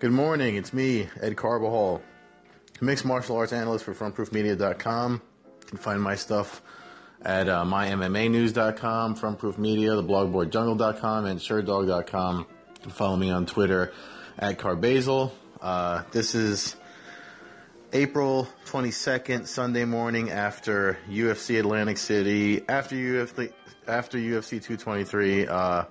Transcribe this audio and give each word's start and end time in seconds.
Good 0.00 0.12
morning, 0.12 0.54
it's 0.54 0.72
me, 0.72 1.08
Ed 1.20 1.36
Carbajal, 1.36 2.00
mixed 2.80 3.04
martial 3.04 3.36
arts 3.36 3.52
analyst 3.52 3.84
for 3.84 3.92
frontproofmedia.com. 3.94 5.12
You 5.44 5.66
can 5.66 5.78
find 5.78 6.00
my 6.00 6.14
stuff 6.14 6.62
at 7.22 7.48
uh, 7.48 7.64
mymmanews.com, 7.64 9.16
Frontproof 9.16 9.58
Media, 9.58 9.96
the 9.96 10.04
blogboard 10.04 10.50
jungle.com, 10.50 11.26
and 11.26 11.40
SureDog.com. 11.40 12.46
Follow 12.90 13.16
me 13.16 13.32
on 13.32 13.44
Twitter 13.44 13.92
at 14.38 14.60
Carbazal. 14.60 15.32
Uh, 15.60 16.04
this 16.12 16.36
is 16.36 16.76
April 17.92 18.46
22nd, 18.66 19.48
Sunday 19.48 19.84
morning 19.84 20.30
after 20.30 20.96
UFC 21.10 21.58
Atlantic 21.58 21.98
City, 21.98 22.62
after 22.68 22.94
UFC, 22.94 23.52
after 23.88 24.16
UFC 24.16 24.62
223. 24.62 25.48
Uh, 25.48 25.84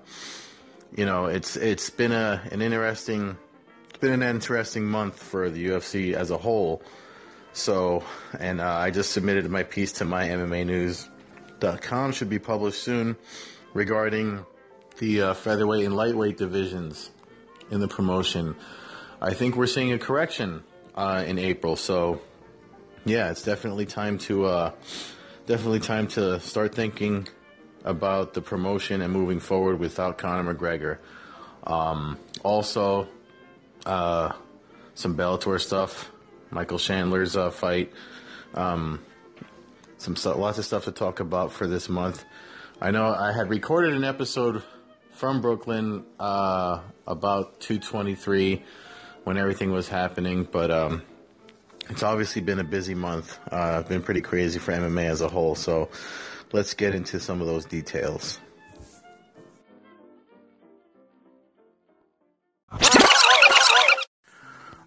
you 0.95 1.05
know, 1.05 1.25
it's 1.25 1.57
it's 1.57 1.89
been 1.89 2.13
a 2.13 2.41
an 2.53 2.61
interesting 2.61 3.35
been 3.97 4.21
an 4.21 4.35
interesting 4.35 4.85
month 4.85 5.21
for 5.21 5.49
the 5.49 5.67
UFC 5.67 6.13
as 6.13 6.31
a 6.31 6.37
whole. 6.37 6.81
So, 7.53 8.03
and 8.39 8.61
uh, 8.61 8.67
I 8.67 8.91
just 8.91 9.11
submitted 9.11 9.49
my 9.49 9.63
piece 9.63 9.91
to 9.93 10.05
my 10.05 10.27
MMA 10.27 10.65
News.com. 10.65 12.11
Should 12.11 12.29
be 12.29 12.39
published 12.39 12.83
soon 12.83 13.15
regarding 13.73 14.45
the 14.99 15.21
uh, 15.21 15.33
featherweight 15.33 15.85
and 15.85 15.95
lightweight 15.95 16.37
divisions 16.37 17.11
in 17.71 17.79
the 17.79 17.87
promotion. 17.87 18.55
I 19.21 19.33
think 19.33 19.55
we're 19.55 19.67
seeing 19.67 19.91
a 19.91 19.99
correction 19.99 20.63
uh, 20.95 21.23
in 21.25 21.39
April. 21.39 21.75
So, 21.75 22.21
yeah, 23.05 23.31
it's 23.31 23.43
definitely 23.43 23.85
time 23.85 24.19
to 24.19 24.45
uh, 24.45 24.71
definitely 25.47 25.79
time 25.79 26.07
to 26.09 26.39
start 26.39 26.75
thinking 26.75 27.27
about 27.83 28.33
the 28.33 28.41
promotion 28.41 29.01
and 29.01 29.11
moving 29.11 29.39
forward 29.39 29.79
without 29.79 30.17
Conor 30.17 30.53
McGregor. 30.53 30.97
Um, 31.63 32.17
also, 32.43 33.07
uh, 33.85 34.33
some 34.95 35.15
Bellator 35.15 35.59
stuff, 35.59 36.11
Michael 36.49 36.79
Chandler's 36.79 37.35
uh, 37.35 37.51
fight, 37.51 37.91
um, 38.53 38.99
some 39.97 40.15
lots 40.39 40.57
of 40.57 40.65
stuff 40.65 40.85
to 40.85 40.91
talk 40.91 41.19
about 41.19 41.51
for 41.51 41.67
this 41.67 41.89
month. 41.89 42.23
I 42.79 42.91
know 42.91 43.07
I 43.07 43.31
had 43.31 43.49
recorded 43.49 43.93
an 43.93 44.03
episode 44.03 44.63
from 45.13 45.41
Brooklyn 45.41 46.05
uh, 46.19 46.81
about 47.07 47.59
223 47.59 48.63
when 49.23 49.37
everything 49.37 49.71
was 49.71 49.87
happening, 49.87 50.47
but 50.49 50.69
um, 50.69 51.01
it's 51.89 52.03
obviously 52.03 52.41
been 52.41 52.59
a 52.59 52.63
busy 52.63 52.93
month. 52.93 53.39
Uh, 53.51 53.81
been 53.83 54.03
pretty 54.03 54.21
crazy 54.21 54.59
for 54.59 54.73
MMA 54.73 55.05
as 55.05 55.21
a 55.21 55.27
whole. 55.27 55.55
So 55.55 55.89
let's 56.51 56.73
get 56.73 56.93
into 56.93 57.19
some 57.19 57.41
of 57.41 57.47
those 57.47 57.65
details. 57.65 58.39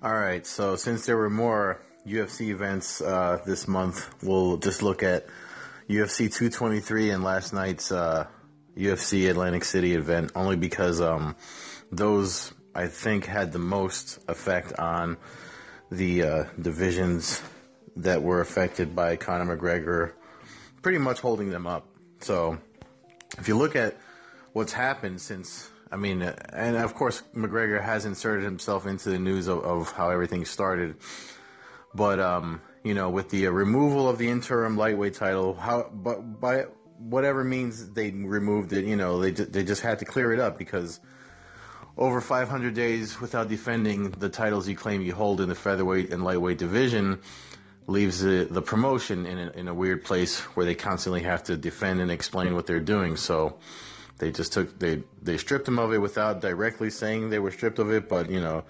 All 0.03 0.15
right, 0.15 0.47
so 0.47 0.77
since 0.77 1.05
there 1.05 1.19
were 1.19 1.29
more 1.29 1.83
UFC 2.07 2.49
events 2.49 3.03
uh, 3.03 3.39
this 3.45 3.69
month, 3.69 4.09
we'll 4.23 4.57
just 4.57 4.83
look 4.83 5.03
at 5.03 5.27
UFC 5.91 6.33
223 6.33 7.11
and 7.11 7.23
last 7.23 7.53
night's 7.53 7.93
uh, 7.93 8.27
UFC 8.75 9.29
Atlantic 9.29 9.63
City 9.63 9.95
event, 9.95 10.33
only 10.35 10.57
because 10.57 11.03
um, 11.03 11.37
those 11.93 12.51
I 12.75 12.87
think 12.87 13.27
had 13.27 13.53
the 13.53 13.59
most 13.59 14.21
effect 14.27 14.73
on 14.79 15.19
the 15.93 16.23
uh, 16.23 16.45
divisions 16.59 17.43
that 17.97 18.23
were 18.23 18.41
affected 18.41 18.97
by 18.97 19.17
Conor 19.17 19.55
McGregor, 19.55 20.13
pretty 20.81 20.97
much 20.97 21.21
holding 21.21 21.51
them 21.51 21.67
up. 21.67 21.87
So 22.21 22.57
if 23.37 23.49
you 23.49 23.59
look 23.59 23.77
at 23.77 23.99
what's 24.55 24.73
happened 24.73 25.21
since 25.21 25.69
I 25.93 25.97
mean, 25.97 26.23
and 26.23 26.77
of 26.77 26.95
course, 26.95 27.23
McGregor 27.35 27.83
has 27.83 28.05
inserted 28.05 28.45
himself 28.45 28.87
into 28.87 29.11
the 29.11 29.19
news 29.19 29.49
of, 29.49 29.65
of 29.65 29.93
how 29.93 30.11
everything 30.11 30.45
started. 30.45 30.97
But 31.95 32.21
um, 32.21 32.61
you 32.85 32.95
know, 32.95 33.11
with 33.11 33.31
the 33.31 33.49
uh, 33.49 33.51
removal 33.51 34.09
of 34.09 34.19
the 34.19 34.29
interim 34.29 34.77
lightweight 34.77 35.15
title, 35.15 35.55
how 35.55 35.91
but 35.93 36.41
by 36.41 36.67
whatever 36.99 37.43
means 37.43 37.91
they 37.91 38.11
removed 38.11 38.73
it, 38.73 38.85
you 38.85 38.97
know, 38.97 39.21
they 39.21 39.31
they 39.33 39.65
just 39.65 39.83
had 39.83 39.99
to 39.99 40.05
clear 40.05 40.33
it 40.33 40.39
up 40.39 40.59
because 40.59 41.01
over 41.99 42.21
500 42.21 42.73
days 42.73 43.21
without 43.21 43.49
defending 43.49 44.11
the 44.13 44.29
titles 44.29 44.69
you 44.69 44.77
claim 44.77 45.03
you 45.03 45.13
hold 45.13 45.41
in 45.41 45.49
the 45.49 45.55
featherweight 45.55 46.13
and 46.13 46.25
lightweight 46.25 46.57
division 46.57 47.21
leaves 47.87 48.21
the, 48.21 48.47
the 48.49 48.63
promotion 48.63 49.27
in 49.27 49.39
a, 49.39 49.51
in 49.51 49.69
a 49.69 49.75
weird 49.75 50.05
place 50.05 50.41
where 50.55 50.65
they 50.65 50.75
constantly 50.75 51.23
have 51.23 51.43
to 51.43 51.57
defend 51.57 52.01
and 52.01 52.11
explain 52.11 52.55
what 52.55 52.67
they're 52.67 52.79
doing. 52.79 53.17
So 53.17 53.59
they 54.21 54.31
just 54.31 54.53
took 54.53 54.79
they 54.79 55.03
they 55.23 55.37
stripped 55.37 55.67
him 55.67 55.79
of 55.79 55.93
it 55.93 55.99
without 55.99 56.41
directly 56.41 56.91
saying 56.91 57.31
they 57.31 57.39
were 57.39 57.51
stripped 57.51 57.79
of 57.79 57.91
it, 57.91 58.09
but 58.09 58.31
you 58.31 58.41
know, 58.41 58.63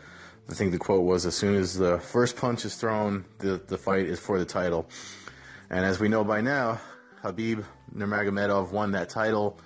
I 0.48 0.54
think 0.54 0.72
the 0.72 0.78
quote 0.78 1.02
was 1.02 1.26
as 1.26 1.34
soon 1.34 1.56
as 1.56 1.76
the 1.76 1.98
first 1.98 2.36
punch 2.36 2.64
is 2.64 2.76
thrown, 2.76 3.24
the 3.38 3.60
the 3.66 3.76
fight 3.76 4.06
is 4.06 4.18
for 4.18 4.38
the 4.38 4.44
title. 4.44 4.88
And 5.68 5.84
as 5.84 6.00
we 6.00 6.08
know 6.08 6.24
by 6.24 6.40
now, 6.40 6.80
Khabib 7.22 7.64
Nurmagomedov 7.94 8.70
won 8.70 8.92
that 8.92 9.08
title 9.08 9.58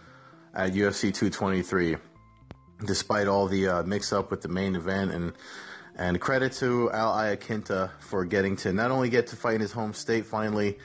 at 0.55 0.73
UFC 0.73 1.13
223, 1.13 1.97
despite 2.87 3.29
all 3.29 3.47
the 3.47 3.69
uh, 3.69 3.83
mix-up 3.83 4.31
with 4.31 4.41
the 4.41 4.49
main 4.49 4.75
event. 4.75 5.13
And 5.13 5.33
and 5.97 6.21
credit 6.21 6.53
to 6.55 6.91
Al 6.93 7.13
Iaquinta 7.13 7.91
for 8.01 8.25
getting 8.25 8.57
to 8.57 8.73
not 8.73 8.91
only 8.91 9.11
get 9.11 9.29
to 9.29 9.37
fight 9.37 9.57
in 9.57 9.61
his 9.61 9.73
home 9.73 9.93
state 9.93 10.25
finally 10.25 10.79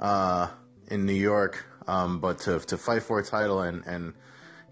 uh, 0.00 0.48
in 0.88 1.04
New 1.04 1.12
York, 1.12 1.66
um, 1.88 2.20
but 2.20 2.38
to 2.40 2.60
to 2.60 2.78
fight 2.78 3.02
for 3.02 3.18
a 3.18 3.24
title 3.24 3.62
and 3.62 3.84
and 3.84 4.14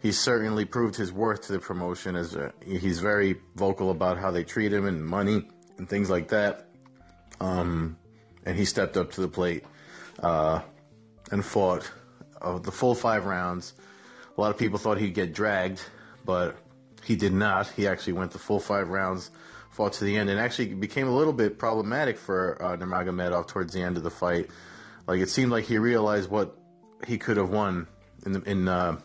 he's 0.03 0.19
certainly 0.19 0.65
proved 0.65 0.97
his 0.97 1.13
worth 1.13 1.43
to 1.43 1.53
the 1.53 1.61
promotion 1.61 2.17
as 2.17 2.35
a, 2.35 2.53
he's 2.67 2.99
very 2.99 3.37
vocal 3.55 3.93
about 3.93 4.19
how 4.19 4.33
they 4.33 4.43
treat 4.43 4.73
him 4.73 4.85
and 4.87 5.05
money 5.05 5.49
and 5.79 5.89
things 5.89 6.11
like 6.11 6.29
that. 6.29 6.67
Um, 7.41 7.97
and 8.45 8.57
he 8.57 8.65
stepped 8.65 8.97
up 8.97 9.13
to 9.13 9.21
the 9.21 9.29
plate 9.29 9.65
uh, 10.21 10.61
and 11.31 11.45
fought 11.45 11.89
uh, 12.41 12.59
the 12.59 12.73
full 12.73 12.97
five 12.97 13.27
rounds. 13.27 13.75
A 14.37 14.41
lot 14.41 14.51
of 14.51 14.59
people 14.59 14.79
thought 14.79 14.99
he'd 14.99 15.15
get 15.15 15.33
dragged, 15.33 15.81
but 16.25 16.57
he 17.05 17.15
did 17.15 17.33
not. 17.33 17.69
He 17.69 17.87
actually 17.87 18.15
went 18.15 18.33
the 18.33 18.39
full 18.39 18.59
five 18.59 18.89
rounds, 18.89 19.31
fought 19.71 19.93
to 19.95 20.05
the 20.05 20.17
end, 20.17 20.31
and 20.31 20.41
actually 20.41 20.75
became 20.75 21.07
a 21.07 21.15
little 21.15 21.33
bit 21.33 21.59
problematic 21.59 22.19
for 22.19 22.61
uh, 22.61 22.77
Nurmagomedov 22.77 23.47
towards 23.47 23.73
the 23.73 23.81
end 23.83 23.97
of 23.97 24.03
the 24.03 24.11
fight. 24.11 24.51
Like 25.07 25.21
it 25.21 25.29
seemed 25.29 25.53
like 25.53 25.65
he 25.65 25.79
realized 25.79 26.29
what 26.29 26.57
he 27.07 27.19
could 27.19 27.37
have 27.37 27.51
won 27.51 27.87
in 28.27 28.33
the, 28.33 28.41
in 28.43 28.69
uh, 28.69 28.99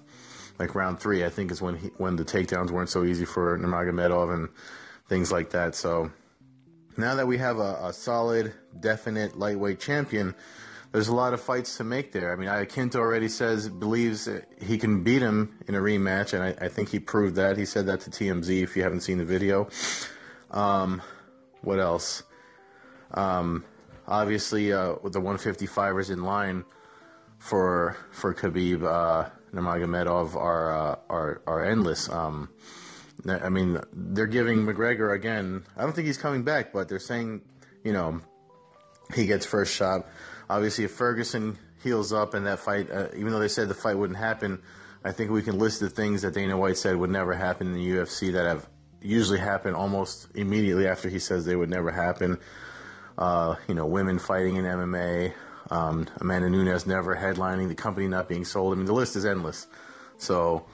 like 0.59 0.75
round 0.75 0.99
three, 0.99 1.23
I 1.23 1.29
think 1.29 1.51
is 1.51 1.61
when 1.61 1.77
he, 1.77 1.87
when 1.97 2.15
the 2.15 2.25
takedowns 2.25 2.71
weren't 2.71 2.89
so 2.89 3.03
easy 3.03 3.25
for 3.25 3.57
Nurmagomedov 3.57 4.33
and 4.33 4.49
things 5.07 5.31
like 5.31 5.51
that. 5.51 5.75
So 5.75 6.11
now 6.97 7.15
that 7.15 7.27
we 7.27 7.37
have 7.37 7.59
a, 7.59 7.79
a, 7.83 7.93
solid, 7.93 8.53
definite 8.79 9.37
lightweight 9.37 9.79
champion, 9.79 10.35
there's 10.91 11.07
a 11.09 11.15
lot 11.15 11.33
of 11.33 11.41
fights 11.41 11.77
to 11.77 11.83
make 11.83 12.11
there. 12.11 12.33
I 12.33 12.35
mean, 12.35 12.49
Iaquinta 12.49 12.95
already 12.95 13.27
says 13.27 13.69
believes 13.69 14.27
he 14.61 14.77
can 14.77 15.03
beat 15.03 15.21
him 15.21 15.59
in 15.67 15.75
a 15.75 15.79
rematch, 15.79 16.33
and 16.33 16.43
I, 16.43 16.65
I, 16.65 16.69
think 16.69 16.89
he 16.89 16.99
proved 16.99 17.35
that. 17.35 17.57
He 17.57 17.65
said 17.65 17.85
that 17.87 18.01
to 18.01 18.09
TMZ. 18.09 18.63
If 18.63 18.75
you 18.75 18.83
haven't 18.83 19.01
seen 19.01 19.17
the 19.17 19.25
video, 19.25 19.69
um, 20.49 21.01
what 21.61 21.79
else? 21.79 22.23
Um, 23.11 23.63
obviously, 24.07 24.73
uh, 24.73 24.95
the 25.03 25.21
155ers 25.21 26.09
in 26.09 26.23
line 26.23 26.65
for 27.37 27.97
for 28.11 28.33
Khabib. 28.33 28.83
Uh, 28.83 29.29
Nurmagomedov 29.53 30.35
are 30.35 30.75
uh, 30.75 30.95
are 31.09 31.41
are 31.47 31.63
endless. 31.63 32.09
Um, 32.09 32.49
I 33.27 33.49
mean, 33.49 33.79
they're 33.93 34.27
giving 34.27 34.59
McGregor 34.59 35.13
again. 35.13 35.63
I 35.75 35.81
don't 35.81 35.93
think 35.93 36.07
he's 36.07 36.17
coming 36.17 36.43
back, 36.43 36.71
but 36.71 36.87
they're 36.87 36.99
saying, 36.99 37.41
you 37.83 37.91
know, 37.91 38.21
he 39.13 39.25
gets 39.25 39.45
first 39.45 39.73
shot. 39.73 40.07
Obviously, 40.49 40.83
if 40.85 40.91
Ferguson 40.91 41.57
heals 41.83 42.13
up 42.13 42.33
and 42.33 42.45
that 42.45 42.59
fight, 42.59 42.91
uh, 42.91 43.07
even 43.15 43.31
though 43.31 43.39
they 43.39 43.47
said 43.47 43.69
the 43.69 43.73
fight 43.73 43.97
wouldn't 43.97 44.19
happen, 44.19 44.61
I 45.03 45.11
think 45.11 45.31
we 45.31 45.41
can 45.41 45.57
list 45.57 45.79
the 45.79 45.89
things 45.89 46.21
that 46.21 46.33
Dana 46.33 46.57
White 46.57 46.77
said 46.77 46.95
would 46.95 47.09
never 47.09 47.33
happen 47.33 47.67
in 47.67 47.73
the 47.73 47.89
UFC 47.89 48.33
that 48.33 48.45
have 48.45 48.67
usually 49.01 49.39
happened 49.39 49.75
almost 49.75 50.27
immediately 50.35 50.87
after 50.87 51.09
he 51.09 51.19
says 51.19 51.45
they 51.45 51.55
would 51.55 51.69
never 51.69 51.91
happen. 51.91 52.37
Uh, 53.17 53.55
you 53.67 53.73
know, 53.73 53.85
women 53.85 54.19
fighting 54.19 54.57
in 54.57 54.65
MMA, 54.65 55.33
um, 55.69 56.07
Amanda 56.19 56.49
Nunes 56.49 56.85
never 56.85 57.15
headlining, 57.15 57.67
the 57.67 57.75
company 57.75 58.07
not 58.07 58.27
being 58.27 58.45
sold. 58.45 58.73
I 58.73 58.77
mean, 58.77 58.85
the 58.85 58.93
list 58.93 59.15
is 59.15 59.25
endless. 59.25 59.67
So, 60.17 60.65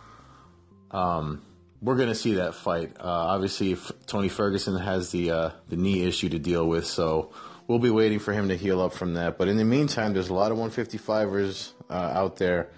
um, 0.91 1.41
we're 1.81 1.95
going 1.95 2.09
to 2.09 2.15
see 2.15 2.35
that 2.35 2.55
fight. 2.55 2.95
Uh, 2.99 3.03
obviously, 3.03 3.77
Tony 4.07 4.29
Ferguson 4.29 4.77
has 4.77 5.11
the 5.11 5.31
uh, 5.31 5.49
the 5.67 5.75
knee 5.75 6.03
issue 6.03 6.29
to 6.29 6.39
deal 6.39 6.65
with, 6.65 6.85
so 6.85 7.33
we'll 7.67 7.79
be 7.79 7.89
waiting 7.89 8.19
for 8.19 8.31
him 8.31 8.47
to 8.47 8.55
heal 8.55 8.79
up 8.81 8.93
from 8.93 9.15
that. 9.15 9.37
But 9.37 9.49
in 9.49 9.57
the 9.57 9.65
meantime, 9.65 10.13
there's 10.13 10.29
a 10.29 10.33
lot 10.33 10.51
of 10.51 10.57
155ers 10.57 11.73
uh, 11.89 11.93
out 11.93 12.37
there. 12.37 12.69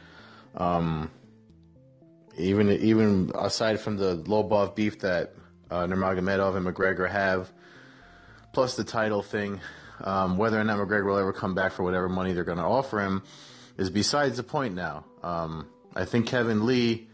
Um, 0.56 1.12
even 2.38 2.72
even 2.72 3.32
aside 3.36 3.80
from 3.80 3.98
the 3.98 4.16
low 4.16 4.44
buff 4.44 4.76
beef 4.76 5.00
that 5.00 5.34
uh, 5.70 5.86
Nurmagomedov 5.86 6.56
and 6.56 6.66
McGregor 6.66 7.10
have, 7.10 7.52
plus 8.54 8.76
the 8.76 8.84
title 8.84 9.22
thing, 9.22 9.62
um, 10.02 10.38
whether 10.38 10.60
or 10.60 10.64
not 10.64 10.78
McGregor 10.78 11.06
will 11.06 11.18
ever 11.18 11.34
come 11.34 11.56
back 11.56 11.72
for 11.72 11.84
whatever 11.84 12.10
money 12.10 12.34
they're 12.34 12.44
going 12.44 12.58
to 12.58 12.64
offer 12.64 13.00
him 13.00 13.24
is 13.78 13.90
besides 13.90 14.38
the 14.38 14.44
point 14.44 14.76
now. 14.76 15.06
Um, 15.24 15.68
I 15.96 16.06
think 16.06 16.28
Kevin 16.28 16.66
Lee 16.66 17.08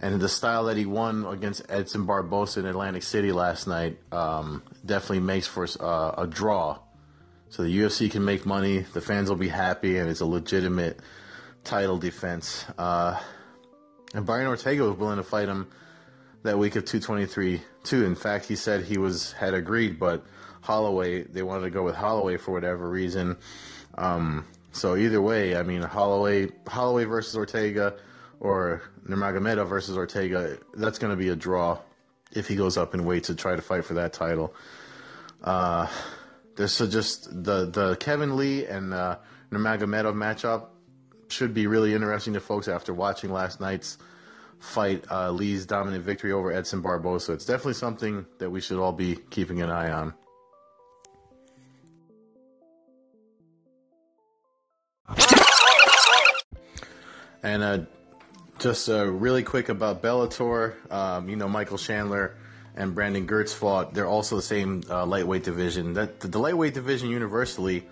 and 0.00 0.20
the 0.20 0.28
style 0.28 0.64
that 0.64 0.76
he 0.76 0.86
won 0.86 1.24
against 1.26 1.62
Edson 1.68 2.06
Barbosa 2.06 2.58
in 2.58 2.66
Atlantic 2.66 3.02
City 3.02 3.32
last 3.32 3.66
night 3.66 3.98
um, 4.12 4.62
definitely 4.84 5.20
makes 5.20 5.46
for 5.46 5.66
uh, 5.80 6.14
a 6.18 6.26
draw. 6.26 6.78
So 7.48 7.62
the 7.62 7.78
UFC 7.78 8.10
can 8.10 8.24
make 8.24 8.44
money, 8.44 8.80
the 8.92 9.00
fans 9.00 9.28
will 9.28 9.36
be 9.36 9.48
happy, 9.48 9.98
and 9.98 10.10
it's 10.10 10.20
a 10.20 10.26
legitimate 10.26 11.00
title 11.64 11.96
defense. 11.96 12.64
Uh, 12.76 13.18
and 14.14 14.26
Brian 14.26 14.46
Ortega 14.46 14.84
was 14.84 14.96
willing 14.96 15.16
to 15.16 15.22
fight 15.22 15.48
him 15.48 15.68
that 16.42 16.58
week 16.58 16.76
of 16.76 16.84
223 16.84 17.60
too. 17.82 18.04
In 18.04 18.14
fact, 18.14 18.46
he 18.46 18.56
said 18.56 18.84
he 18.84 18.98
was 18.98 19.32
had 19.32 19.54
agreed, 19.54 19.98
but 19.98 20.24
Holloway 20.66 21.22
they 21.22 21.42
wanted 21.42 21.62
to 21.62 21.70
go 21.70 21.84
with 21.84 21.94
Holloway 21.94 22.36
for 22.36 22.50
whatever 22.50 22.90
reason. 22.90 23.36
Um, 23.96 24.44
so 24.72 24.96
either 24.96 25.22
way, 25.22 25.56
I 25.56 25.62
mean 25.62 25.80
Holloway 25.80 26.50
Holloway 26.66 27.04
versus 27.04 27.36
Ortega 27.36 27.94
or 28.40 28.82
Nurmagomedov 29.08 29.68
versus 29.68 29.96
Ortega, 29.96 30.58
that's 30.74 30.98
going 30.98 31.12
to 31.12 31.16
be 31.16 31.28
a 31.28 31.36
draw 31.36 31.78
if 32.32 32.48
he 32.48 32.56
goes 32.56 32.76
up 32.76 32.94
in 32.94 33.04
weight 33.04 33.24
to 33.24 33.34
try 33.36 33.54
to 33.54 33.62
fight 33.62 33.84
for 33.84 33.94
that 33.94 34.12
title. 34.12 34.54
Uh, 35.42 35.86
this 36.56 36.80
is 36.80 36.92
just 36.92 37.30
the 37.30 37.66
the 37.66 37.96
Kevin 38.00 38.36
Lee 38.36 38.66
and 38.66 38.92
uh, 38.92 39.18
Nurmagomedov 39.52 40.14
matchup 40.14 40.66
should 41.28 41.54
be 41.54 41.68
really 41.68 41.94
interesting 41.94 42.34
to 42.34 42.40
folks 42.40 42.66
after 42.66 42.92
watching 42.92 43.32
last 43.32 43.60
night's 43.60 43.98
fight, 44.58 45.04
uh, 45.10 45.30
Lee's 45.30 45.64
dominant 45.66 46.04
victory 46.04 46.32
over 46.32 46.52
Edson 46.52 46.82
Barbosa. 46.82 47.34
It's 47.34 47.44
definitely 47.44 47.74
something 47.74 48.26
that 48.38 48.50
we 48.50 48.60
should 48.60 48.78
all 48.78 48.92
be 48.92 49.16
keeping 49.30 49.62
an 49.62 49.70
eye 49.70 49.92
on. 49.92 50.14
And 57.46 57.62
uh, 57.62 57.78
just 58.58 58.88
uh, 58.88 59.06
really 59.06 59.44
quick 59.44 59.68
about 59.68 60.02
Bellator, 60.02 60.74
um, 60.90 61.28
you 61.28 61.36
know, 61.36 61.48
Michael 61.48 61.78
Chandler 61.78 62.34
and 62.74 62.92
Brandon 62.92 63.24
Girtz 63.24 63.54
fought. 63.54 63.94
They're 63.94 64.08
also 64.08 64.34
the 64.34 64.42
same 64.42 64.82
uh, 64.90 65.06
lightweight 65.06 65.44
division. 65.44 65.92
That 65.92 66.18
the, 66.18 66.40
lightweight 66.40 66.74
division 66.74 67.08
universally 67.08 67.86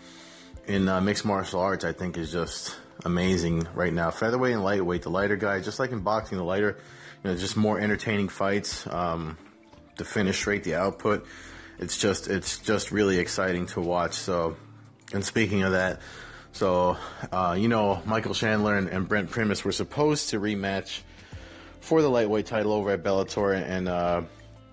in 0.67 0.89
uh, 0.89 1.01
mixed 1.01 1.25
martial 1.25 1.61
arts, 1.61 1.85
I 1.85 1.93
think, 1.93 2.19
is 2.19 2.33
just 2.33 2.77
amazing 3.05 3.69
right 3.75 3.93
now. 3.93 4.11
Featherweight 4.11 4.55
and 4.55 4.65
lightweight, 4.65 5.03
the 5.03 5.11
lighter 5.11 5.37
guys, 5.37 5.65
just 5.65 5.79
like 5.79 5.93
in 5.93 6.01
boxing, 6.01 6.37
the 6.37 6.43
lighter, 6.43 6.77
you 7.23 7.31
know, 7.31 7.37
just 7.37 7.57
more 7.57 7.79
entertaining 7.79 8.31
fights. 8.31 8.89
Um, 8.89 9.39
the 9.99 10.05
finish 10.05 10.49
rate, 10.49 10.65
the 10.65 10.75
output, 10.75 11.29
it's 11.79 11.97
just 11.97 12.27
it's 12.27 12.59
just 12.59 12.91
really 12.91 13.21
exciting 13.21 13.67
to 13.67 13.81
watch. 13.81 14.15
So, 14.15 14.57
and 15.13 15.25
speaking 15.25 15.63
of 15.63 15.71
that, 15.71 16.01
so, 16.55 16.97
uh, 17.33 17.57
you 17.59 17.67
know, 17.67 18.01
Michael 18.07 18.33
Chandler 18.33 18.77
and, 18.77 18.89
and, 18.89 19.09
Brent 19.09 19.29
Primus 19.29 19.65
were 19.65 19.73
supposed 19.73 20.31
to 20.31 20.39
rematch 20.39 21.01
for 21.81 22.01
the 22.01 22.09
lightweight 22.09 22.47
title 22.47 22.73
over 22.73 22.93
at 22.93 23.03
Bellator, 23.03 23.61
and, 23.61 23.89
uh, 23.89 24.23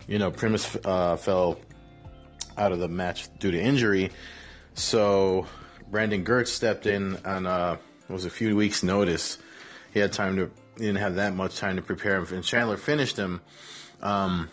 you 0.07 0.19
know, 0.19 0.29
Primus 0.29 0.77
uh, 0.85 1.17
fell 1.17 1.57
out 2.55 2.71
of 2.71 2.77
the 2.77 2.87
match 2.87 3.29
due 3.39 3.49
to 3.49 3.59
injury. 3.59 4.11
So, 4.75 5.47
Brandon 5.89 6.23
Girtz 6.23 6.49
stepped 6.49 6.85
in 6.85 7.17
on 7.25 7.47
uh, 7.47 7.77
was 8.07 8.25
a 8.25 8.29
few 8.29 8.55
weeks' 8.55 8.83
notice. 8.83 9.39
He 9.91 9.99
had 9.99 10.13
time 10.13 10.35
to, 10.35 10.51
he 10.77 10.85
didn't 10.85 10.99
have 10.99 11.15
that 11.15 11.33
much 11.33 11.57
time 11.57 11.77
to 11.77 11.81
prepare, 11.81 12.17
him. 12.17 12.27
and 12.31 12.43
Chandler 12.43 12.77
finished 12.77 13.17
him. 13.17 13.41
Um, 14.03 14.49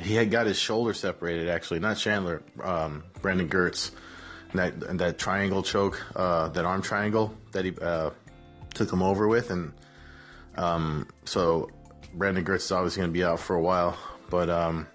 he 0.00 0.14
had 0.14 0.30
got 0.30 0.46
his 0.46 0.58
shoulder 0.58 0.94
separated, 0.94 1.50
actually, 1.50 1.80
not 1.80 1.98
Chandler, 1.98 2.42
um, 2.62 3.04
Brandon 3.20 3.48
Girtz 4.52 4.80
that 4.80 4.98
that 4.98 5.18
triangle 5.18 5.62
choke, 5.62 6.04
uh, 6.16 6.48
that 6.48 6.64
arm 6.64 6.82
triangle 6.82 7.34
that 7.52 7.64
he 7.64 7.72
uh, 7.80 8.10
took 8.74 8.92
him 8.92 9.02
over 9.02 9.28
with, 9.28 9.50
and 9.50 9.72
um, 10.56 11.08
so 11.24 11.70
Brandon 12.14 12.44
Girtz 12.44 12.56
is 12.56 12.72
obviously 12.72 13.00
going 13.00 13.10
to 13.10 13.18
be 13.18 13.24
out 13.24 13.40
for 13.40 13.56
a 13.56 13.62
while. 13.62 13.98
But 14.30 14.50
um, 14.50 14.86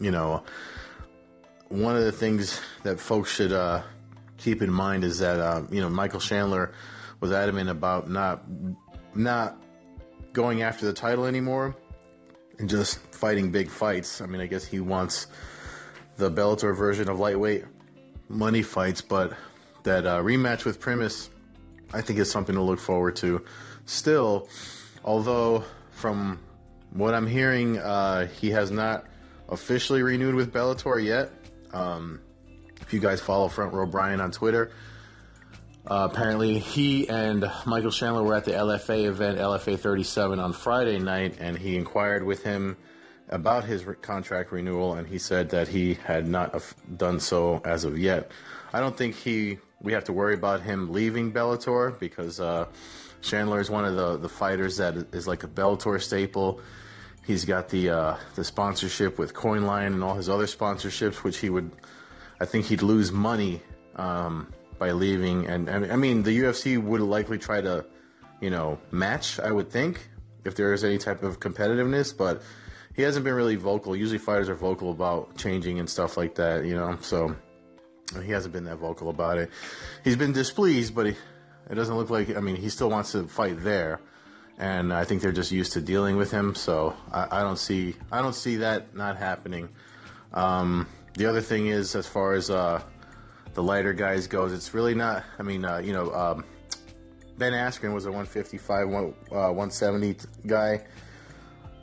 you 0.00 0.10
know, 0.10 0.44
one 1.68 1.96
of 1.96 2.04
the 2.04 2.12
things 2.12 2.60
that 2.82 3.00
folks 3.00 3.32
should 3.32 3.52
uh, 3.52 3.82
keep 4.38 4.62
in 4.62 4.70
mind 4.70 5.04
is 5.04 5.18
that 5.18 5.40
uh, 5.40 5.62
you 5.70 5.80
know 5.80 5.88
Michael 5.88 6.20
Chandler 6.20 6.72
was 7.20 7.32
adamant 7.32 7.70
about 7.70 8.10
not 8.10 8.44
not 9.14 9.60
going 10.32 10.62
after 10.62 10.86
the 10.86 10.92
title 10.92 11.26
anymore 11.26 11.76
and 12.58 12.68
just 12.68 12.98
fighting 13.12 13.50
big 13.50 13.70
fights. 13.70 14.20
I 14.20 14.26
mean, 14.26 14.40
I 14.40 14.46
guess 14.46 14.64
he 14.64 14.80
wants 14.80 15.28
the 16.16 16.30
Bellator 16.30 16.76
version 16.76 17.08
of 17.08 17.18
lightweight 17.18 17.64
money 18.28 18.62
fights, 18.62 19.00
but 19.00 19.34
that 19.82 20.06
uh, 20.06 20.20
rematch 20.22 20.64
with 20.64 20.80
Primus, 20.80 21.30
I 21.92 22.00
think 22.00 22.18
is 22.18 22.30
something 22.30 22.54
to 22.54 22.62
look 22.62 22.80
forward 22.80 23.16
to. 23.16 23.44
Still, 23.86 24.48
although 25.04 25.64
from 25.90 26.40
what 26.90 27.14
I'm 27.14 27.26
hearing, 27.26 27.78
uh, 27.78 28.26
he 28.26 28.50
has 28.50 28.70
not 28.70 29.06
officially 29.48 30.02
renewed 30.02 30.34
with 30.34 30.52
Bellator 30.52 31.02
yet. 31.02 31.30
Um, 31.72 32.20
if 32.80 32.92
you 32.92 33.00
guys 33.00 33.20
follow 33.20 33.48
Front 33.48 33.72
Row 33.72 33.86
Brian 33.86 34.20
on 34.20 34.30
Twitter, 34.30 34.70
uh, 35.86 36.08
apparently 36.10 36.58
he 36.58 37.08
and 37.08 37.50
Michael 37.66 37.90
Chandler 37.90 38.22
were 38.22 38.34
at 38.34 38.44
the 38.44 38.52
LFA 38.52 39.06
event, 39.06 39.38
LFA 39.38 39.78
37, 39.78 40.40
on 40.40 40.52
Friday 40.52 40.98
night, 40.98 41.36
and 41.40 41.58
he 41.58 41.76
inquired 41.76 42.22
with 42.22 42.42
him 42.42 42.76
about 43.28 43.64
his 43.64 43.84
contract 44.02 44.52
renewal, 44.52 44.94
and 44.94 45.06
he 45.06 45.18
said 45.18 45.48
that 45.50 45.68
he 45.68 45.94
had 45.94 46.26
not 46.28 46.62
done 46.96 47.18
so 47.20 47.60
as 47.64 47.84
of 47.84 47.98
yet. 47.98 48.30
I 48.72 48.80
don't 48.80 48.96
think 48.96 49.14
he 49.14 49.58
we 49.80 49.92
have 49.92 50.04
to 50.04 50.12
worry 50.12 50.34
about 50.34 50.62
him 50.62 50.92
leaving 50.92 51.32
Bellator 51.32 51.98
because 51.98 52.40
uh, 52.40 52.66
Chandler 53.20 53.60
is 53.60 53.70
one 53.70 53.84
of 53.84 53.96
the, 53.96 54.16
the 54.16 54.28
fighters 54.28 54.78
that 54.78 54.96
is 55.12 55.26
like 55.26 55.44
a 55.44 55.48
Bellator 55.48 56.00
staple. 56.00 56.60
He's 57.24 57.44
got 57.44 57.68
the 57.68 57.90
uh, 57.90 58.16
the 58.34 58.44
sponsorship 58.44 59.18
with 59.18 59.32
Coinline 59.34 59.88
and 59.88 60.02
all 60.02 60.14
his 60.14 60.28
other 60.28 60.46
sponsorships, 60.46 61.16
which 61.16 61.38
he 61.38 61.50
would, 61.50 61.70
I 62.40 62.44
think 62.44 62.66
he'd 62.66 62.82
lose 62.82 63.12
money 63.12 63.62
um, 63.96 64.52
by 64.78 64.92
leaving. 64.92 65.46
And, 65.46 65.68
and 65.68 65.90
I 65.90 65.96
mean, 65.96 66.22
the 66.22 66.38
UFC 66.38 66.82
would 66.82 67.00
likely 67.00 67.38
try 67.38 67.62
to, 67.62 67.86
you 68.40 68.50
know, 68.50 68.78
match. 68.90 69.40
I 69.40 69.50
would 69.52 69.70
think 69.70 70.08
if 70.44 70.54
there 70.54 70.74
is 70.74 70.84
any 70.84 70.98
type 70.98 71.22
of 71.22 71.40
competitiveness, 71.40 72.14
but 72.14 72.42
he 72.94 73.02
hasn't 73.02 73.24
been 73.24 73.34
really 73.34 73.56
vocal. 73.56 73.96
Usually 73.96 74.18
fighters 74.18 74.48
are 74.48 74.54
vocal 74.54 74.90
about 74.90 75.36
changing 75.36 75.80
and 75.80 75.88
stuff 75.88 76.16
like 76.16 76.36
that, 76.36 76.64
you 76.64 76.74
know. 76.74 76.96
So 77.00 77.34
he 78.22 78.30
hasn't 78.30 78.52
been 78.52 78.64
that 78.64 78.76
vocal 78.76 79.10
about 79.10 79.38
it. 79.38 79.50
He's 80.04 80.16
been 80.16 80.32
displeased, 80.32 80.94
but 80.94 81.06
he, 81.06 81.14
it 81.70 81.74
doesn't 81.74 81.96
look 81.96 82.10
like. 82.10 82.36
I 82.36 82.40
mean, 82.40 82.56
he 82.56 82.68
still 82.68 82.90
wants 82.90 83.12
to 83.12 83.24
fight 83.24 83.62
there, 83.62 84.00
and 84.58 84.92
I 84.92 85.04
think 85.04 85.22
they're 85.22 85.32
just 85.32 85.50
used 85.50 85.72
to 85.72 85.80
dealing 85.80 86.16
with 86.16 86.30
him. 86.30 86.54
So 86.54 86.94
I, 87.10 87.40
I 87.40 87.42
don't 87.42 87.58
see 87.58 87.96
I 88.12 88.22
don't 88.22 88.34
see 88.34 88.56
that 88.56 88.94
not 88.94 89.16
happening. 89.16 89.68
Um, 90.32 90.86
the 91.14 91.26
other 91.26 91.40
thing 91.40 91.68
is, 91.68 91.94
as 91.94 92.06
far 92.06 92.34
as 92.34 92.50
uh, 92.50 92.82
the 93.54 93.62
lighter 93.62 93.92
guys 93.92 94.26
goes, 94.26 94.52
it's 94.52 94.74
really 94.74 94.94
not. 94.94 95.24
I 95.38 95.42
mean, 95.42 95.64
uh, 95.64 95.78
you 95.78 95.92
know, 95.92 96.12
um, 96.12 96.44
Ben 97.38 97.52
Askren 97.52 97.94
was 97.94 98.06
a 98.06 98.10
155, 98.10 98.88
one, 98.88 99.14
uh, 99.30 99.50
170 99.50 100.16
guy. 100.46 100.84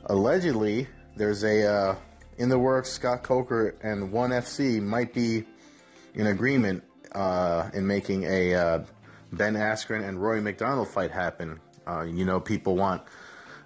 Allegedly, 0.06 0.88
there's 1.16 1.44
a 1.44 1.66
uh, 1.66 1.96
in 2.38 2.48
the 2.48 2.58
works. 2.58 2.90
Scott 2.90 3.22
Coker 3.22 3.74
and 3.82 4.12
One 4.12 4.30
FC 4.30 4.82
might 4.82 5.12
be 5.12 5.44
in 6.14 6.26
agreement 6.26 6.82
uh, 7.12 7.70
in 7.74 7.86
making 7.86 8.24
a 8.24 8.54
uh, 8.54 8.84
Ben 9.32 9.54
Askren 9.54 10.06
and 10.06 10.20
Rory 10.20 10.40
MacDonald 10.40 10.88
fight 10.88 11.10
happen. 11.10 11.60
Uh, 11.86 12.02
you 12.02 12.24
know, 12.24 12.40
people 12.40 12.76
want 12.76 13.02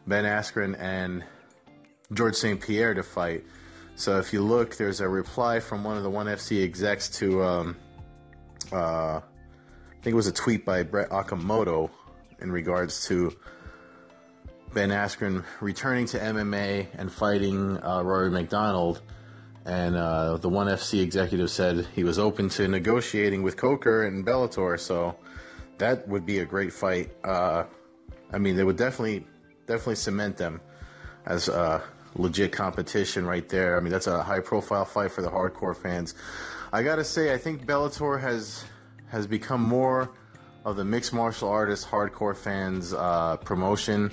Ben 0.06 0.24
Askren 0.24 0.78
and 0.78 1.24
George 2.12 2.34
St. 2.36 2.60
Pierre 2.60 2.94
to 2.94 3.02
fight. 3.02 3.44
So 3.96 4.18
if 4.18 4.32
you 4.32 4.42
look, 4.42 4.76
there's 4.76 5.00
a 5.00 5.08
reply 5.08 5.60
from 5.60 5.82
one 5.82 5.96
of 5.96 6.02
the 6.02 6.10
One 6.10 6.26
FC 6.26 6.62
execs 6.62 7.08
to, 7.18 7.42
um, 7.42 7.76
uh, 8.72 8.76
I 8.76 9.22
think 10.02 10.12
it 10.12 10.14
was 10.14 10.26
a 10.26 10.32
tweet 10.32 10.64
by 10.64 10.82
Brett 10.82 11.10
Okamoto 11.10 11.90
in 12.40 12.52
regards 12.52 13.06
to 13.08 13.34
Ben 14.74 14.90
Askren 14.90 15.44
returning 15.60 16.06
to 16.06 16.18
MMA 16.18 16.88
and 16.96 17.10
fighting 17.10 17.82
uh, 17.82 18.02
Rory 18.02 18.30
MacDonald. 18.30 19.02
And 19.64 19.96
uh, 19.96 20.36
the 20.36 20.48
ONE 20.48 20.68
FC 20.68 21.02
executive 21.02 21.50
said 21.50 21.86
he 21.94 22.04
was 22.04 22.18
open 22.18 22.48
to 22.50 22.68
negotiating 22.68 23.42
with 23.42 23.56
Coker 23.56 24.04
and 24.04 24.24
Bellator. 24.24 24.78
So 24.78 25.16
that 25.78 26.06
would 26.08 26.24
be 26.24 26.38
a 26.38 26.44
great 26.44 26.72
fight. 26.72 27.10
Uh, 27.24 27.64
I 28.32 28.38
mean, 28.38 28.56
they 28.56 28.64
would 28.64 28.76
definitely, 28.76 29.26
definitely 29.66 29.96
cement 29.96 30.36
them 30.36 30.60
as 31.24 31.48
a 31.48 31.82
legit 32.14 32.52
competition 32.52 33.26
right 33.26 33.48
there. 33.48 33.76
I 33.76 33.80
mean, 33.80 33.92
that's 33.92 34.06
a 34.06 34.22
high-profile 34.22 34.84
fight 34.84 35.10
for 35.10 35.22
the 35.22 35.30
hardcore 35.30 35.76
fans. 35.76 36.14
I 36.72 36.82
gotta 36.82 37.04
say, 37.04 37.32
I 37.32 37.38
think 37.38 37.66
Bellator 37.66 38.20
has 38.20 38.64
has 39.08 39.26
become 39.26 39.62
more 39.62 40.10
of 40.64 40.76
the 40.76 40.84
mixed 40.84 41.12
martial 41.12 41.48
artist 41.48 41.88
hardcore 41.88 42.36
fans 42.36 42.92
uh, 42.92 43.36
promotion 43.36 44.12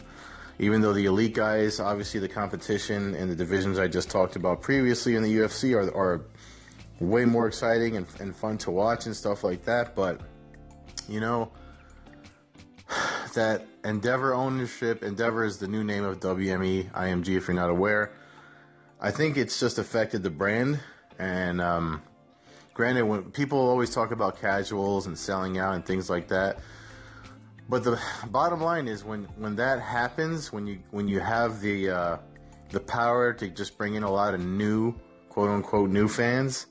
even 0.60 0.82
though 0.82 0.94
the 0.94 1.06
elite 1.06 1.34
guys, 1.34 1.80
obviously 1.80 2.20
the 2.20 2.28
competition 2.28 3.16
and 3.16 3.30
the 3.30 3.36
divisions 3.36 3.80
I 3.80 3.88
just 3.88 4.10
talked 4.10 4.36
about 4.36 4.62
previously 4.62 5.16
in 5.16 5.24
the 5.24 5.38
UFC 5.38 5.76
are, 5.76 5.96
are 5.96 6.26
way 7.00 7.26
more 7.26 7.48
exciting 7.48 7.98
and, 7.98 8.08
and 8.20 8.36
fun 8.36 8.58
to 8.60 8.72
watch 8.72 9.06
and 9.06 9.16
stuff 9.16 9.44
like 9.44 9.66
that. 9.66 9.96
But, 9.96 10.22
you 11.10 11.20
know, 11.20 11.52
that 13.34 13.66
Endeavor 13.84 14.34
ownership, 14.34 15.04
Endeavor 15.04 15.44
is 15.44 15.58
the 15.58 15.68
new 15.68 15.84
name 15.84 16.04
of 16.04 16.20
WME 16.20 16.92
IMG, 16.92 17.36
if 17.36 17.48
you're 17.48 17.56
not 17.56 17.70
aware. 17.70 18.14
I 19.02 19.12
think 19.12 19.36
it's 19.36 19.60
just 19.60 19.80
affected 19.80 20.24
the 20.24 20.30
brand. 20.30 20.80
And 21.20 21.60
um, 21.60 22.02
granted, 22.74 23.04
when 23.04 23.24
people 23.32 23.58
always 23.58 23.90
talk 23.90 24.12
about 24.12 24.40
casuals 24.40 25.08
and 25.08 25.18
selling 25.18 25.58
out 25.58 25.76
and 25.76 25.86
things 25.86 26.10
like 26.10 26.30
that, 26.30 26.60
but 27.70 27.84
the 27.84 28.00
bottom 28.28 28.62
line 28.62 28.88
is 28.88 29.04
when 29.04 29.26
when 29.38 29.56
that 29.56 29.80
happens, 29.82 30.52
when 30.52 30.68
you 30.68 30.80
when 30.92 31.08
you 31.08 31.20
have 31.20 31.62
the 31.62 31.90
uh, 31.90 32.18
the 32.70 32.80
power 32.80 33.34
to 33.34 33.48
just 33.50 33.78
bring 33.78 33.96
in 33.96 34.04
a 34.04 34.12
lot 34.12 34.34
of 34.34 34.42
new 34.42 34.94
quote 35.30 35.50
unquote 35.50 35.90
new 35.90 36.08
fans 36.08 36.68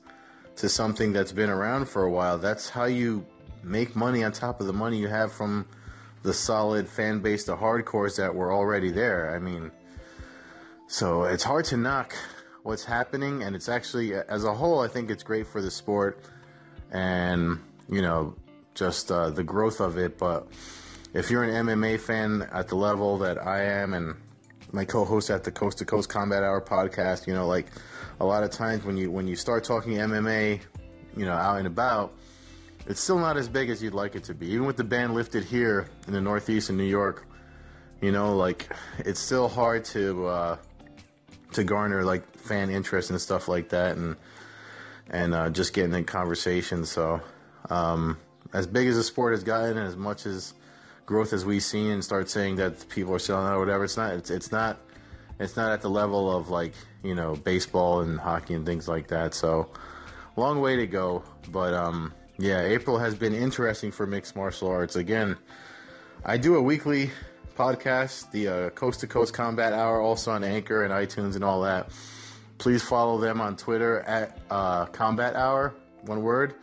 to 0.55 0.69
something 0.69 1.11
that's 1.11 1.31
been 1.31 1.49
around 1.49 1.87
for 1.89 2.03
a 2.03 2.11
while, 2.11 2.37
that's 2.37 2.69
how 2.69 2.85
you 2.85 3.25
make 3.63 3.95
money 3.95 4.23
on 4.23 4.31
top 4.31 4.59
of 4.61 4.67
the 4.67 4.73
money 4.73 4.97
you 4.97 5.07
have 5.07 5.31
from 5.31 5.65
the 6.21 6.33
solid 6.33 6.87
fan 6.87 7.19
base, 7.19 7.43
the 7.43 7.55
hardcores 7.55 8.15
that 8.17 8.33
were 8.33 8.51
already 8.51 8.91
there. 8.91 9.35
I 9.35 9.39
mean, 9.39 9.71
so 10.87 11.23
it's 11.23 11.43
hard 11.43 11.65
to 11.65 11.77
knock 11.77 12.15
what's 12.63 12.83
happening, 12.83 13.43
and 13.43 13.55
it's 13.55 13.67
actually, 13.67 14.13
as 14.13 14.45
a 14.45 14.53
whole, 14.53 14.79
I 14.79 14.87
think 14.87 15.11
it's 15.11 15.23
great 15.23 15.47
for 15.47 15.61
the 15.61 15.71
sport 15.71 16.25
and, 16.91 17.59
you 17.89 18.01
know, 18.01 18.35
just 18.73 19.11
uh, 19.11 19.29
the 19.29 19.43
growth 19.43 19.79
of 19.79 19.97
it. 19.97 20.17
But 20.17 20.47
if 21.13 21.29
you're 21.29 21.43
an 21.43 21.67
MMA 21.67 21.99
fan 21.99 22.47
at 22.51 22.67
the 22.67 22.75
level 22.75 23.17
that 23.19 23.37
I 23.45 23.63
am, 23.63 23.93
and 23.93 24.15
my 24.71 24.85
co-host 24.85 25.29
at 25.29 25.43
the 25.43 25.51
Coast 25.51 25.77
to 25.79 25.85
Coast 25.85 26.09
Combat 26.09 26.43
Hour 26.43 26.61
podcast, 26.61 27.27
you 27.27 27.33
know, 27.33 27.47
like 27.47 27.67
a 28.19 28.25
lot 28.25 28.43
of 28.43 28.51
times 28.51 28.83
when 28.83 28.97
you 28.97 29.11
when 29.11 29.27
you 29.27 29.35
start 29.35 29.63
talking 29.63 29.93
MMA, 29.93 30.59
you 31.15 31.25
know, 31.25 31.33
out 31.33 31.57
and 31.57 31.67
about, 31.67 32.13
it's 32.87 32.99
still 32.99 33.19
not 33.19 33.37
as 33.37 33.47
big 33.47 33.69
as 33.69 33.81
you'd 33.81 33.93
like 33.93 34.15
it 34.15 34.23
to 34.25 34.33
be. 34.33 34.47
Even 34.47 34.65
with 34.65 34.77
the 34.77 34.83
ban 34.83 35.13
lifted 35.13 35.43
here 35.43 35.87
in 36.07 36.13
the 36.13 36.21
Northeast 36.21 36.69
in 36.69 36.77
New 36.77 36.83
York, 36.83 37.25
you 38.01 38.11
know, 38.11 38.35
like 38.35 38.67
it's 38.99 39.19
still 39.19 39.47
hard 39.47 39.85
to 39.85 40.25
uh, 40.27 40.57
to 41.53 41.63
garner 41.63 42.03
like 42.03 42.37
fan 42.37 42.69
interest 42.69 43.11
and 43.11 43.21
stuff 43.21 43.47
like 43.47 43.69
that, 43.69 43.97
and 43.97 44.15
and 45.09 45.33
uh, 45.33 45.49
just 45.49 45.73
getting 45.73 45.93
in 45.93 46.03
conversation. 46.03 46.85
So, 46.85 47.21
um, 47.69 48.17
as 48.53 48.67
big 48.67 48.87
as 48.87 48.95
the 48.95 49.03
sport 49.03 49.33
has 49.33 49.43
gotten, 49.43 49.77
and 49.77 49.87
as 49.87 49.97
much 49.97 50.25
as 50.25 50.53
growth 51.05 51.33
as 51.33 51.43
we've 51.43 51.63
seen, 51.63 51.91
and 51.91 52.03
start 52.03 52.29
saying 52.29 52.55
that 52.57 52.87
people 52.89 53.13
are 53.13 53.19
selling 53.19 53.47
out 53.47 53.55
or 53.55 53.59
whatever, 53.59 53.83
it's 53.83 53.97
not. 53.97 54.13
It's, 54.13 54.29
it's 54.29 54.51
not. 54.51 54.79
It's 55.39 55.57
not 55.57 55.71
at 55.71 55.81
the 55.81 55.89
level 55.89 56.35
of 56.35 56.49
like 56.49 56.73
you 57.03 57.15
know 57.15 57.35
baseball 57.35 58.01
and 58.01 58.19
hockey 58.19 58.53
and 58.53 58.65
things 58.65 58.87
like 58.87 59.07
that. 59.07 59.33
So, 59.33 59.69
long 60.35 60.61
way 60.61 60.75
to 60.77 60.87
go. 60.87 61.23
But 61.51 61.73
um, 61.73 62.13
yeah, 62.37 62.61
April 62.61 62.97
has 62.97 63.15
been 63.15 63.33
interesting 63.33 63.91
for 63.91 64.05
mixed 64.05 64.35
martial 64.35 64.69
arts. 64.69 64.95
Again, 64.95 65.37
I 66.23 66.37
do 66.37 66.55
a 66.55 66.61
weekly 66.61 67.11
podcast, 67.55 68.31
the 68.31 68.47
uh, 68.47 68.69
Coast 68.71 69.01
to 69.01 69.07
Coast 69.07 69.33
Combat 69.33 69.73
Hour, 69.73 70.01
also 70.01 70.31
on 70.31 70.43
Anchor 70.43 70.83
and 70.83 70.93
iTunes 70.93 71.35
and 71.35 71.43
all 71.43 71.61
that. 71.61 71.91
Please 72.57 72.81
follow 72.81 73.19
them 73.19 73.41
on 73.41 73.57
Twitter 73.57 73.99
at 74.01 74.39
uh, 74.49 74.85
Combat 74.87 75.35
Hour, 75.35 75.73
one 76.01 76.21
word. 76.21 76.55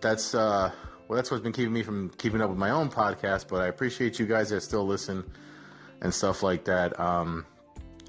That's 0.00 0.34
uh, 0.34 0.72
well, 1.08 1.16
that's 1.16 1.30
what's 1.30 1.42
been 1.42 1.52
keeping 1.52 1.72
me 1.72 1.82
from 1.82 2.10
keeping 2.18 2.40
up 2.40 2.50
with 2.50 2.58
my 2.58 2.70
own 2.70 2.90
podcast. 2.90 3.48
But 3.48 3.62
I 3.62 3.66
appreciate 3.68 4.18
you 4.18 4.26
guys 4.26 4.50
that 4.50 4.62
still 4.62 4.86
listen 4.86 5.24
and 6.00 6.12
stuff 6.12 6.42
like 6.42 6.64
that. 6.64 6.98
Um, 6.98 7.46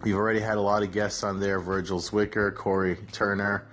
we've 0.03 0.15
already 0.15 0.39
had 0.39 0.57
a 0.57 0.61
lot 0.61 0.83
of 0.83 0.91
guests 0.91 1.23
on 1.23 1.39
there: 1.39 1.59
Virgil 1.59 1.99
Zwicker, 1.99 2.53
Corey 2.53 2.97
Turner, 3.11 3.67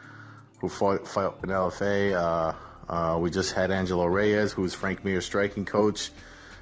who 0.60 0.68
fought, 0.68 1.06
fought 1.06 1.38
in 1.42 1.50
LFA. 1.50 2.14
Uh, 2.14 2.92
uh, 2.92 3.18
we 3.18 3.30
just 3.30 3.52
had 3.52 3.70
Angelo 3.70 4.06
Reyes, 4.06 4.52
who's 4.52 4.74
Frank 4.74 5.04
Mir's 5.04 5.24
striking 5.24 5.64
coach 5.64 6.10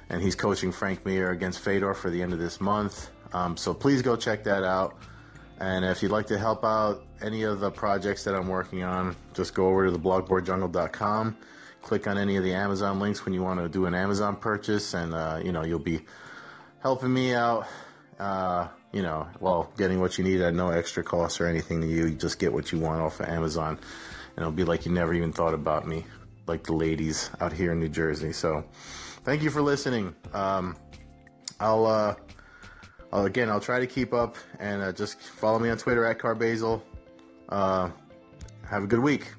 and 0.09 0.21
he's 0.21 0.35
coaching 0.35 0.71
Frank 0.71 1.05
Mir 1.05 1.31
against 1.31 1.59
Fedor 1.59 1.93
for 1.93 2.09
the 2.09 2.21
end 2.21 2.33
of 2.33 2.39
this 2.39 2.59
month. 2.59 3.09
Um, 3.33 3.55
so 3.55 3.73
please 3.73 4.01
go 4.01 4.15
check 4.15 4.43
that 4.43 4.63
out. 4.63 4.97
And 5.59 5.85
if 5.85 6.01
you'd 6.01 6.11
like 6.11 6.27
to 6.27 6.37
help 6.37 6.63
out 6.63 7.03
any 7.21 7.43
of 7.43 7.59
the 7.59 7.69
projects 7.69 8.23
that 8.23 8.33
I'm 8.33 8.47
working 8.47 8.83
on, 8.83 9.15
just 9.33 9.53
go 9.53 9.67
over 9.67 9.85
to 9.85 9.91
the 9.91 9.99
blogboardjungle.com, 9.99 11.37
click 11.81 12.07
on 12.07 12.17
any 12.17 12.37
of 12.37 12.43
the 12.43 12.53
Amazon 12.53 12.99
links 12.99 13.25
when 13.25 13.33
you 13.33 13.41
want 13.41 13.59
to 13.59 13.69
do 13.69 13.85
an 13.85 13.95
Amazon 13.95 14.35
purchase, 14.35 14.93
and 14.93 15.13
uh, 15.13 15.39
you 15.43 15.51
know 15.51 15.63
you'll 15.63 15.79
be 15.79 16.01
helping 16.81 17.13
me 17.13 17.33
out. 17.33 17.67
Uh, 18.19 18.67
you 18.91 19.01
know, 19.01 19.27
well, 19.39 19.71
getting 19.77 19.99
what 19.99 20.17
you 20.17 20.23
need 20.23 20.41
at 20.41 20.53
no 20.53 20.69
extra 20.69 21.03
cost 21.03 21.39
or 21.39 21.47
anything 21.47 21.81
to 21.81 21.87
you. 21.87 22.07
You 22.07 22.15
just 22.15 22.39
get 22.39 22.51
what 22.51 22.71
you 22.71 22.79
want 22.79 23.01
off 23.01 23.19
of 23.19 23.27
Amazon, 23.27 23.77
and 24.35 24.37
it'll 24.37 24.51
be 24.51 24.63
like 24.63 24.85
you 24.85 24.91
never 24.91 25.13
even 25.13 25.31
thought 25.31 25.53
about 25.53 25.87
me, 25.87 26.05
like 26.47 26.63
the 26.63 26.73
ladies 26.73 27.29
out 27.39 27.53
here 27.53 27.71
in 27.71 27.79
New 27.79 27.89
Jersey. 27.89 28.33
So 28.33 28.63
thank 29.23 29.43
you 29.43 29.49
for 29.49 29.61
listening. 29.61 30.15
Um, 30.33 30.75
I'll, 31.59 31.85
uh, 31.85 32.15
I'll, 33.11 33.25
again, 33.25 33.49
I'll 33.49 33.59
try 33.59 33.79
to 33.79 33.87
keep 33.87 34.13
up 34.13 34.37
and 34.59 34.81
uh, 34.81 34.91
just 34.91 35.19
follow 35.19 35.59
me 35.59 35.69
on 35.69 35.77
Twitter 35.77 36.05
at 36.05 36.17
Carbasil. 36.17 36.81
Uh, 37.49 37.89
have 38.67 38.83
a 38.83 38.87
good 38.87 38.99
week. 38.99 39.33